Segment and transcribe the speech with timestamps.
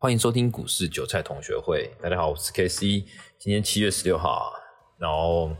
[0.00, 1.90] 欢迎收听股市韭菜同学会。
[2.00, 3.02] 大家好，我是 KC。
[3.36, 4.46] 今天七月十六号啊，
[4.96, 5.50] 然后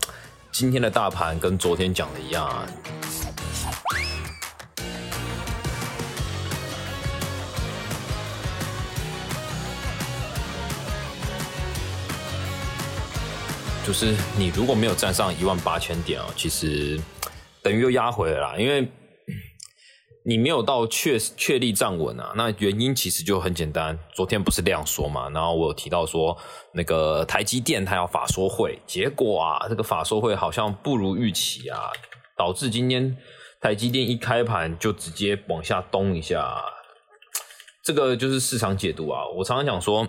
[0.52, 2.64] 今天的大盘跟昨天讲的一样，
[13.84, 16.96] 就是你如果没有站上一万八千点啊，其实
[17.60, 18.88] 等于又压回来了，因为。
[20.28, 22.34] 你没有到确确立站稳啊？
[22.36, 25.30] 那原因其实就很简单，昨天不是量缩嘛？
[25.30, 26.36] 然后我有提到说，
[26.72, 31.90] 那个台积电它要法说会，结果啊，这个法说会好像不如预期啊，
[32.36, 33.16] 导致今天
[33.58, 36.62] 台积电一开盘就直接往下咚一下，
[37.82, 39.26] 这个就是市场解读啊。
[39.34, 40.06] 我常常讲说。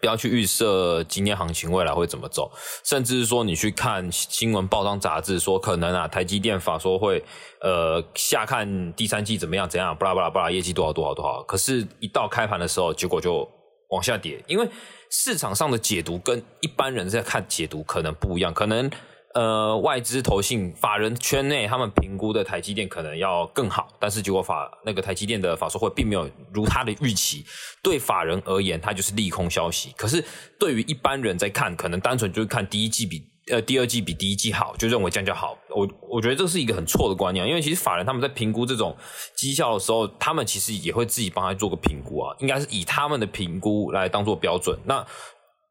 [0.00, 2.50] 不要去预设今天行情未来会怎么走，
[2.84, 7.22] 甚至是说你去看新闻报章杂志说可能啊台积电法说会
[7.60, 13.48] 呃下看第三季怎么样怎样，巴拉巴拉巴拉业绩多少多少多少，可是一到开盘的时候，结果就
[13.90, 14.68] 往下跌，因为
[15.10, 18.90] 市场上的解读跟一般人在看解读可能不一样，可能。
[19.36, 27.44] 呃，外资投信法人圈内，他们评估的台积电可能要更好，但是结果法那个台积电的法说会并没有如他的预期。
[27.82, 29.92] 对法人而言，它就是利空消息。
[29.94, 30.24] 可是
[30.58, 35.54] 对于一般人在看，可能单纯就是看第一季比呃第二季比第一季好，就认为这样就好。
[35.68, 38.96] 我我觉得这是一个很错的观念，因为其实法人他们在评估这种
[39.36, 44.78] 绩效的时候，他们其实也会自己帮他做个评估啊，应该是以他们的评估来当做标准。
[44.86, 45.06] 那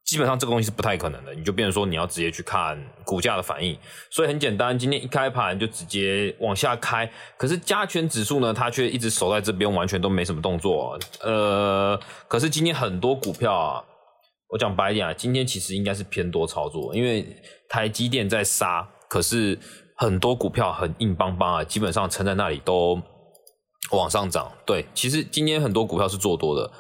[0.06, 3.76] 基本上这个东西是不太可能的，你就变成说你要直接去看股价的反应，
[4.12, 10.98] 所以很简单，今天一开盘就直接往下开，可是加权指数呢，它却一直守在这边，完全都没什么动作。
[11.22, 13.84] 呃，可是今天很多股票啊，
[14.50, 17.26] 我讲白一点啊，今天其实应该是偏多操作，因为
[17.68, 19.58] 台积电在杀，可是
[19.98, 23.02] 很多股票很硬邦邦啊，基本上撑在那里都
[23.90, 24.52] 往上涨。
[24.68, 26.72] 对，其实今天很多股票是做多的。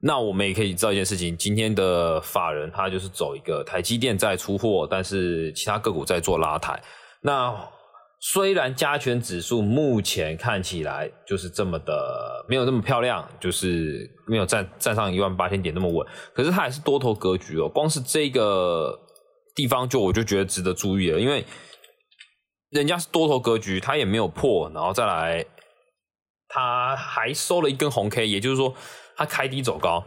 [0.00, 6.78] 那我们也可以知道一件事情，今天的法人他就是走一个台积电在出货，但是其他个股在做拉抬。
[7.22, 7.56] 那
[8.20, 17.66] 虽然加权指数目前看起来就是这么的没有那么漂亮，就是没有站站上一万八千点那么稳，可是它还是多头格局哦。
[17.66, 18.94] 光是这个
[19.54, 21.42] 地方就我就觉得值得注意了，因为
[22.70, 25.42] 人家是多头格局，它也没有破，然后再来，
[26.48, 28.74] 它还收了一根红 K，也就是说。
[29.16, 30.04] 它开低走高，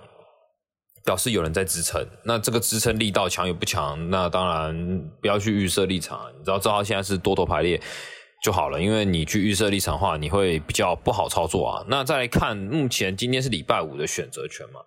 [1.04, 2.06] 表示有人在支撑。
[2.24, 4.10] 那这个支撑力道强与不强？
[4.12, 6.32] 那当然不要去预设立场。
[6.38, 7.82] 你知道，正好现在是多头排列
[8.44, 8.80] 就好了。
[8.80, 11.86] 因为你去预设立场的话，你会比较不好操作啊。
[11.88, 14.80] 那再来看，目前今天是礼拜五的选择权嘛？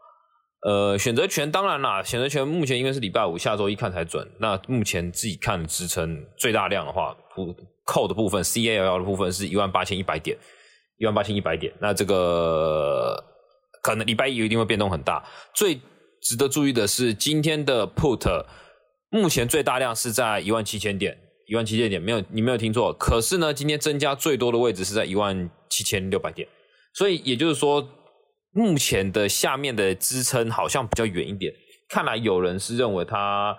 [0.65, 4.31] 呃，选择权当然啦，选择权目前因为是礼拜五，下周一看才准。
[4.39, 7.17] 那目前自己看支撑最大量的话，
[7.85, 10.39] 扣的部分 C A L 的部分是一万八千一百点，
[10.99, 11.73] 一万八千一百点。
[11.81, 13.32] 那这个。
[13.83, 15.23] 可能礼拜一一定会变动很大。
[15.53, 15.81] 最
[16.23, 18.47] 值得注意的是，今天的 put
[19.11, 22.93] 目前最大量是在一万七千点，一万七千点没有你没有听错。
[22.93, 26.49] 可是呢，今天增加最多的位置是在一万七千六百点，
[26.95, 27.87] 所以也就是说，
[28.53, 31.53] 目前的下面的支撑好像比较远一点。
[31.89, 33.55] 看来有人是认为它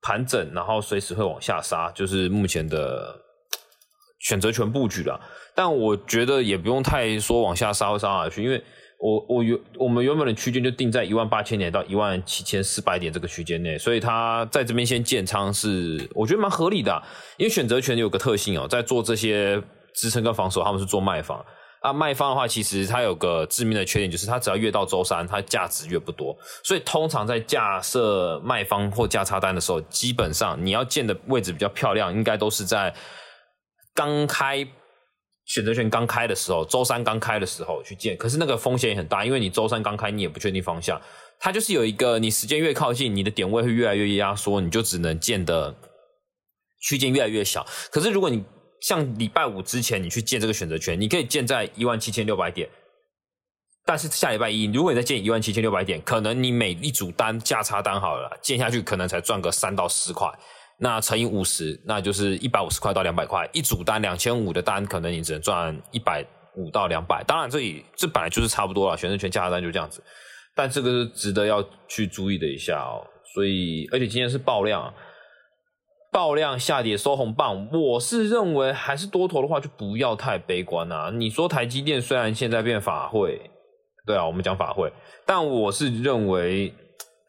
[0.00, 3.20] 盘整，然后随时会往下杀，就是目前的
[4.20, 5.20] 选择权布局了。
[5.56, 8.62] 但我觉得也不用太说往下杀会杀下去，因为。
[8.98, 17.02] 我我原我们原本的区间就定在一万八千点到一万七千四百点这个区间内，所以它在这边先建仓是我觉得蛮合理的。
[17.36, 19.62] 因为选择权有个特性哦，在做这些
[19.94, 21.44] 支撑跟防守，他们是做卖方
[21.82, 21.92] 啊。
[21.92, 26.34] 卖方的话，其实它有个致命的缺点，就是它只要越到周三，它价值越不多。
[26.64, 32.94] 所以通常在架设卖方或价差单的时候，基本上你要建的位置比较漂亮，应该都是在
[33.94, 34.66] 刚开。
[35.46, 41.00] 选择权刚开的时候，周三刚开的时候去建，可是那个风险也很大，因为你周三刚开，你也不确定方向，
[41.38, 45.74] 它就是有一个你时间越靠近，你的点位会越来越压缩，你就只能建的
[46.80, 47.64] 区间越来越小。
[47.90, 48.44] 可是如果你
[48.80, 52.68] 像礼拜五之前你去建这个选择权，你可以建在一万七千六百点，
[53.84, 60.28] 但是下礼拜一如果你再建一万七千六百点，可能你每一组单价差单好了，建下去可能才赚个三到四块。
[60.78, 66.22] 那乘以五十，那就是一百五十块到两百块一组单，两千五的单，可能你只能赚一百
[66.54, 67.24] 五到两百。
[67.26, 70.02] 当然，这里这本来就是差不多了，选择权价单就这样子。
[70.54, 73.00] 但这个是值得要去注意的一下哦。
[73.34, 74.92] 所以，而且今天是爆量，
[76.12, 77.70] 爆量下跌收红棒。
[77.72, 81.10] 我是认为还是多头的话，就不要太悲观啊。
[81.10, 83.50] 你说台积电虽然现在变法会，
[84.06, 84.92] 对啊，我们讲法会，
[85.24, 86.74] 但我是认为。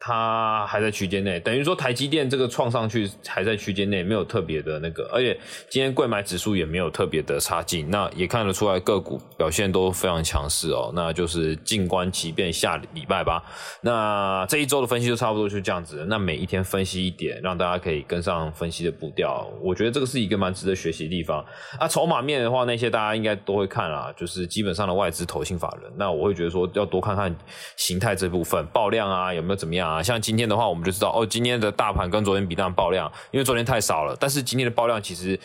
[0.00, 5.36] 它还在区间内，等于说台积电这个创上去还在区间内，没有特别的那个，而且
[5.68, 13.42] 今天贵买指数也没有特别的差劲，那也看得出来个股表现都非常强势哦，那就是静观其变，下礼拜吧。
[13.80, 21.44] 那这一周的分析就差不多就这样子，那每一天分析一点，让大家可以跟上分析的步调，我觉得这个是一个蛮值得学习的地方。
[21.76, 27.34] 啊，筹码面的话，那些大家应该都会看啦，就是基本上的外资投信法人，那我会觉得说要多看看
[27.76, 29.87] 形态这部分，爆量啊有没有怎么样。
[29.88, 34.14] 啊，像今天的话，我们就知道哦，今天的大盘跟昨天比，当然爆量，因为昨天太少了。
[34.20, 35.38] 但是今天的爆量其实，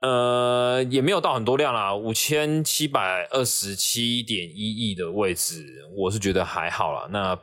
[0.00, 5.66] 呃，也没有到很多量啦，五千七百二十七点一亿的位置，
[5.96, 7.08] 我是觉得还好啦。
[7.10, 7.36] 那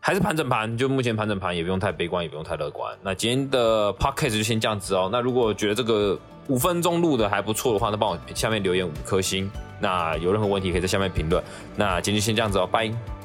[0.00, 2.96] 还是盘整盘，就目前盘整盘也不用太悲观，也不用太乐观。
[3.02, 5.08] 那今天的 podcast 就先这样子哦。
[5.10, 9.50] 那如果觉得这个五分钟录的还不错的话，那帮我下面留言五颗星。
[9.80, 11.42] 那有任何问题可以在下面评论。
[11.76, 13.17] 那今天就先这样子哦，拜。